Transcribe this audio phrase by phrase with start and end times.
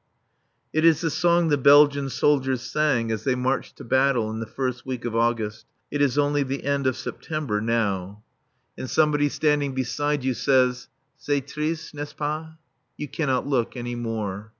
[0.72, 4.46] _It is the song the Belgian soldiers sang as they marched to battle in the
[4.46, 5.66] first week of August.
[5.90, 8.22] It is only the end of September now.
[8.78, 12.54] And somebody standing beside you says: "C'est triste, n'est ce pas?"
[12.96, 14.54] You cannot look any more.